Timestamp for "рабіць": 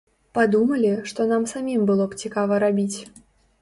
2.69-2.99